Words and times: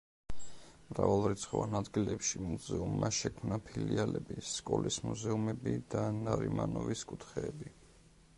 მრავალრიცხოვან 0.93 1.77
ადგილებში 1.79 2.41
მუზეუმმა 2.45 3.11
შექმნა 3.19 3.61
ფილიალები, 3.69 4.39
სკოლის 4.53 4.99
მუზეუმები 5.11 5.77
და 5.95 6.03
ნარიმანოვის 6.19 7.07
კუთხეები. 7.15 7.73